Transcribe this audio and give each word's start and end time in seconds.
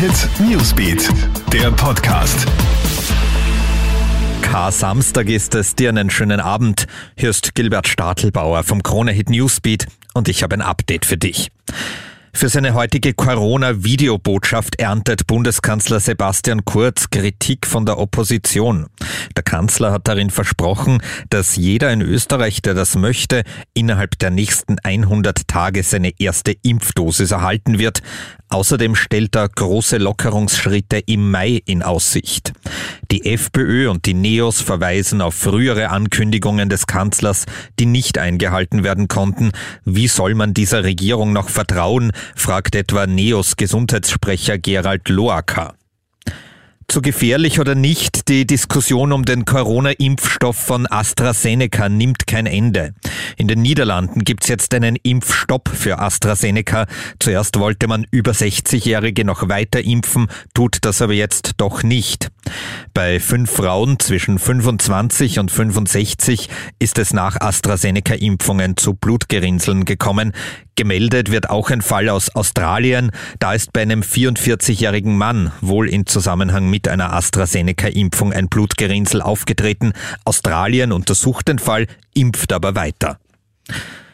Hit 0.00 0.30
Newsbeat, 0.40 1.10
der 1.52 1.70
Podcast. 1.72 2.46
K-Samstag 4.40 5.28
ist 5.28 5.54
es. 5.54 5.76
Dir 5.76 5.90
einen 5.90 6.08
schönen 6.08 6.40
Abend. 6.40 6.86
Hier 7.18 7.28
ist 7.28 7.54
Gilbert 7.54 7.86
Stadelbauer 7.86 8.62
vom 8.62 8.82
Krone 8.82 9.12
Hit 9.12 9.28
Newsbeat 9.28 9.88
und 10.14 10.28
ich 10.28 10.42
habe 10.42 10.54
ein 10.54 10.62
Update 10.62 11.04
für 11.04 11.18
dich. 11.18 11.50
Für 12.32 12.48
seine 12.48 12.74
heutige 12.74 13.12
Corona-Videobotschaft 13.12 14.78
erntet 14.78 15.26
Bundeskanzler 15.26 16.00
Sebastian 16.00 16.64
Kurz 16.64 17.10
Kritik 17.10 17.66
von 17.66 17.84
der 17.84 17.98
Opposition. 17.98 18.86
Der 19.36 19.42
Kanzler 19.42 19.92
hat 19.92 20.08
darin 20.08 20.30
versprochen, 20.30 21.02
dass 21.28 21.56
jeder 21.56 21.92
in 21.92 22.00
Österreich, 22.00 22.62
der 22.62 22.74
das 22.74 22.94
möchte, 22.94 23.42
innerhalb 23.74 24.18
der 24.18 24.30
nächsten 24.30 24.78
100 24.78 25.48
Tage 25.48 25.82
seine 25.82 26.12
erste 26.18 26.52
Impfdosis 26.62 27.32
erhalten 27.32 27.78
wird. 27.78 28.00
Außerdem 28.48 28.96
stellt 28.96 29.36
er 29.36 29.48
große 29.48 29.98
Lockerungsschritte 29.98 30.98
im 30.98 31.30
Mai 31.30 31.62
in 31.66 31.82
Aussicht. 31.82 32.52
Die 33.12 33.32
FPÖ 33.32 33.88
und 33.88 34.06
die 34.06 34.14
Neos 34.14 34.60
verweisen 34.60 35.20
auf 35.20 35.34
frühere 35.34 35.90
Ankündigungen 35.90 36.68
des 36.68 36.86
Kanzlers, 36.86 37.46
die 37.78 37.86
nicht 37.86 38.18
eingehalten 38.18 38.82
werden 38.82 39.08
konnten. 39.08 39.52
Wie 39.84 40.08
soll 40.08 40.34
man 40.34 40.54
dieser 40.54 40.84
Regierung 40.84 41.32
noch 41.32 41.48
vertrauen, 41.48 42.12
fragt 42.36 42.74
etwa 42.74 43.06
Neos 43.06 43.56
Gesundheitssprecher 43.56 44.58
Gerald 44.58 45.08
Loacker. 45.08 45.74
Zu 46.90 47.02
gefährlich 47.02 47.60
oder 47.60 47.76
nicht, 47.76 48.28
die 48.28 48.48
Diskussion 48.48 49.12
um 49.12 49.24
den 49.24 49.44
Corona-Impfstoff 49.44 50.56
von 50.56 50.88
AstraZeneca 50.90 51.88
nimmt 51.88 52.26
kein 52.26 52.46
Ende. 52.46 52.94
In 53.36 53.46
den 53.46 53.62
Niederlanden 53.62 54.24
gibt's 54.24 54.48
jetzt 54.48 54.74
einen 54.74 54.96
Impfstopp 54.96 55.68
für 55.68 56.00
AstraZeneca. 56.00 56.86
Zuerst 57.20 57.60
wollte 57.60 57.86
man 57.86 58.06
über 58.10 58.32
60-Jährige 58.32 59.24
noch 59.24 59.48
weiter 59.48 59.80
impfen, 59.80 60.26
tut 60.52 60.78
das 60.80 61.00
aber 61.00 61.12
jetzt 61.12 61.52
doch 61.58 61.84
nicht. 61.84 62.32
Bei 62.94 63.20
fünf 63.20 63.50
Frauen 63.50 63.98
zwischen 63.98 64.38
25 64.38 65.38
und 65.38 65.50
65 65.50 66.48
ist 66.78 66.98
es 66.98 67.12
nach 67.12 67.40
AstraZeneca-Impfungen 67.40 68.76
zu 68.76 68.94
Blutgerinnseln 68.94 69.84
gekommen. 69.84 70.32
Gemeldet 70.76 71.30
wird 71.30 71.50
auch 71.50 71.70
ein 71.70 71.82
Fall 71.82 72.08
aus 72.08 72.34
Australien. 72.34 73.10
Da 73.38 73.52
ist 73.52 73.72
bei 73.72 73.82
einem 73.82 74.00
44-jährigen 74.00 75.16
Mann 75.16 75.52
wohl 75.60 75.88
in 75.88 76.06
Zusammenhang 76.06 76.70
mit 76.70 76.88
einer 76.88 77.12
AstraZeneca-Impfung 77.12 78.32
ein 78.32 78.48
Blutgerinnsel 78.48 79.20
aufgetreten. 79.20 79.92
Australien 80.24 80.92
untersucht 80.92 81.48
den 81.48 81.58
Fall, 81.58 81.86
impft 82.14 82.52
aber 82.52 82.74
weiter. 82.74 83.18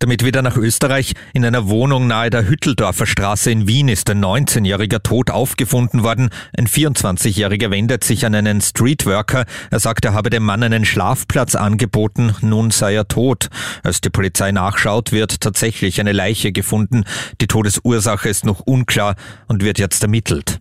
Damit 0.00 0.24
wieder 0.24 0.42
nach 0.42 0.56
Österreich. 0.56 1.14
In 1.32 1.44
einer 1.44 1.68
Wohnung 1.68 2.06
nahe 2.06 2.30
der 2.30 2.48
Hütteldorfer 2.48 3.04
Straße 3.04 3.50
in 3.50 3.66
Wien 3.66 3.88
ist 3.88 4.08
ein 4.10 4.24
19-jähriger 4.24 5.02
tot 5.02 5.30
aufgefunden 5.30 6.04
worden. 6.04 6.30
Ein 6.56 6.68
24-jähriger 6.68 7.70
wendet 7.70 8.04
sich 8.04 8.24
an 8.24 8.34
einen 8.34 8.60
Streetworker. 8.60 9.44
Er 9.70 9.80
sagt, 9.80 10.04
er 10.04 10.14
habe 10.14 10.30
dem 10.30 10.44
Mann 10.44 10.62
einen 10.62 10.84
Schlafplatz 10.84 11.56
angeboten. 11.56 12.34
Nun 12.42 12.70
sei 12.70 12.94
er 12.94 13.08
tot. 13.08 13.48
Als 13.82 14.00
die 14.00 14.10
Polizei 14.10 14.52
nachschaut, 14.52 15.10
wird 15.10 15.40
tatsächlich 15.40 16.00
eine 16.00 16.12
Leiche 16.12 16.52
gefunden. 16.52 17.02
Die 17.40 17.48
Todesursache 17.48 18.28
ist 18.28 18.44
noch 18.44 18.60
unklar 18.60 19.16
und 19.48 19.64
wird 19.64 19.80
jetzt 19.80 20.02
ermittelt. 20.04 20.60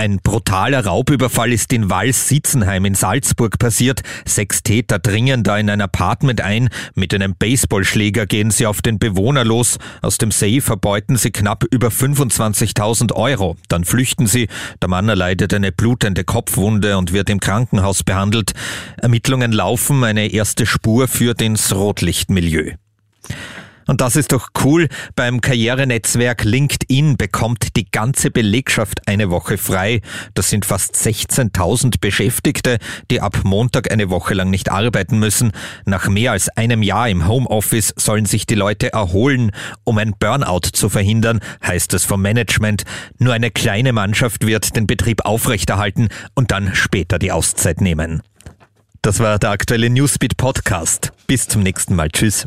Ein 0.00 0.18
brutaler 0.22 0.86
Raubüberfall 0.86 1.52
ist 1.52 1.74
in 1.74 1.90
Wals-Sitzenheim 1.90 2.86
in 2.86 2.94
Salzburg 2.94 3.58
passiert. 3.58 4.00
Sechs 4.24 4.62
Täter 4.62 4.98
dringen 4.98 5.42
da 5.42 5.58
in 5.58 5.68
ein 5.68 5.82
Apartment 5.82 6.40
ein. 6.40 6.70
Mit 6.94 7.12
einem 7.12 7.34
Baseballschläger 7.38 8.24
gehen 8.24 8.50
sie 8.50 8.64
auf 8.64 8.80
den 8.80 8.98
Bewohner 8.98 9.44
los. 9.44 9.76
Aus 10.00 10.16
dem 10.16 10.30
Safe 10.30 10.62
verbeuten 10.62 11.16
sie 11.16 11.32
knapp 11.32 11.64
über 11.70 11.88
25.000 11.88 13.12
Euro. 13.12 13.58
Dann 13.68 13.84
flüchten 13.84 14.26
sie. 14.26 14.48
Der 14.80 14.88
Mann 14.88 15.06
erleidet 15.06 15.52
eine 15.52 15.70
blutende 15.70 16.24
Kopfwunde 16.24 16.96
und 16.96 17.12
wird 17.12 17.28
im 17.28 17.38
Krankenhaus 17.38 18.02
behandelt. 18.02 18.52
Ermittlungen 18.96 19.52
laufen. 19.52 20.02
Eine 20.02 20.28
erste 20.28 20.64
Spur 20.64 21.08
führt 21.08 21.42
ins 21.42 21.74
Rotlichtmilieu. 21.74 22.72
Und 23.90 24.00
das 24.00 24.14
ist 24.14 24.30
doch 24.30 24.50
cool. 24.62 24.86
Beim 25.16 25.40
Karrierenetzwerk 25.40 26.44
LinkedIn 26.44 27.16
bekommt 27.16 27.74
die 27.74 27.90
ganze 27.90 28.30
Belegschaft 28.30 29.08
eine 29.08 29.30
Woche 29.30 29.58
frei. 29.58 30.00
Das 30.34 30.48
sind 30.48 30.64
fast 30.64 30.94
16.000 30.94 31.96
Beschäftigte, 32.00 32.78
die 33.10 33.20
ab 33.20 33.40
Montag 33.42 33.90
eine 33.90 34.08
Woche 34.08 34.34
lang 34.34 34.48
nicht 34.48 34.70
arbeiten 34.70 35.18
müssen. 35.18 35.50
Nach 35.86 36.06
mehr 36.06 36.30
als 36.30 36.48
einem 36.50 36.84
Jahr 36.84 37.08
im 37.08 37.26
Homeoffice 37.26 37.92
sollen 37.96 38.26
sich 38.26 38.46
die 38.46 38.54
Leute 38.54 38.92
erholen, 38.92 39.50
um 39.82 39.98
ein 39.98 40.14
Burnout 40.16 40.68
zu 40.72 40.88
verhindern, 40.88 41.40
heißt 41.66 41.92
es 41.92 42.04
vom 42.04 42.22
Management. 42.22 42.84
Nur 43.18 43.34
eine 43.34 43.50
kleine 43.50 43.92
Mannschaft 43.92 44.46
wird 44.46 44.76
den 44.76 44.86
Betrieb 44.86 45.24
aufrechterhalten 45.24 46.10
und 46.36 46.52
dann 46.52 46.76
später 46.76 47.18
die 47.18 47.32
Auszeit 47.32 47.80
nehmen. 47.80 48.22
Das 49.02 49.18
war 49.18 49.40
der 49.40 49.50
aktuelle 49.50 49.90
Newsbeat 49.90 50.36
Podcast. 50.36 51.10
Bis 51.26 51.48
zum 51.48 51.64
nächsten 51.64 51.96
Mal. 51.96 52.08
Tschüss. 52.08 52.46